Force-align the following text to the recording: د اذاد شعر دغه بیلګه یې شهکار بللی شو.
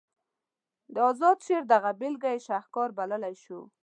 د 0.93 0.95
اذاد 1.09 1.37
شعر 1.45 1.63
دغه 1.73 1.91
بیلګه 1.99 2.29
یې 2.33 2.39
شهکار 2.47 2.89
بللی 2.97 3.35
شو. 3.43 3.59